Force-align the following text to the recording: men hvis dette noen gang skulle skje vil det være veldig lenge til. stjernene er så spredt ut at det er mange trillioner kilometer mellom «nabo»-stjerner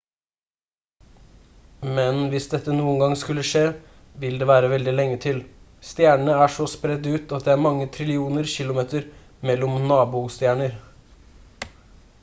men 1.97 2.21
hvis 2.31 2.47
dette 2.53 2.77
noen 2.77 2.97
gang 3.03 3.13
skulle 3.23 3.43
skje 3.49 3.61
vil 4.23 4.39
det 4.43 4.47
være 4.53 4.71
veldig 4.71 4.95
lenge 5.01 5.19
til. 5.27 5.37
stjernene 5.91 6.39
er 6.47 6.55
så 6.55 6.67
spredt 6.73 7.11
ut 7.11 7.37
at 7.39 7.47
det 7.51 7.55
er 7.57 7.63
mange 7.69 7.87
trillioner 7.99 8.51
kilometer 8.57 9.09
mellom 9.51 9.77
«nabo»-stjerner 9.95 10.77